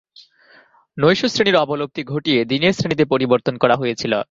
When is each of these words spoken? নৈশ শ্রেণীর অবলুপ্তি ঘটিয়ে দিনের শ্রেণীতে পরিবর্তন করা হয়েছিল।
নৈশ 0.97 1.21
শ্রেণীর 1.25 1.55
অবলুপ্তি 1.55 2.01
ঘটিয়ে 2.03 2.39
দিনের 2.45 2.73
শ্রেণীতে 2.73 3.05
পরিবর্তন 3.05 3.53
করা 3.57 3.75
হয়েছিল। 3.75 4.13